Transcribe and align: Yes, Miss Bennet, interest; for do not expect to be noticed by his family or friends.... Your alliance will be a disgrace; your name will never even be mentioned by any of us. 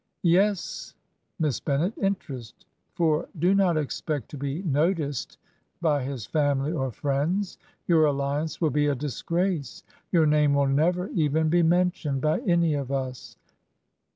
Yes, 0.23 0.95
Miss 1.37 1.59
Bennet, 1.59 1.95
interest; 2.01 2.65
for 2.95 3.29
do 3.37 3.53
not 3.53 3.77
expect 3.77 4.29
to 4.31 4.37
be 4.39 4.63
noticed 4.63 5.37
by 5.79 6.01
his 6.03 6.25
family 6.25 6.71
or 6.71 6.91
friends.... 6.91 7.59
Your 7.87 8.05
alliance 8.05 8.59
will 8.59 8.71
be 8.71 8.87
a 8.87 8.95
disgrace; 8.95 9.83
your 10.11 10.25
name 10.25 10.55
will 10.55 10.65
never 10.65 11.09
even 11.09 11.49
be 11.49 11.61
mentioned 11.61 12.19
by 12.19 12.39
any 12.39 12.73
of 12.73 12.91
us. 12.91 13.37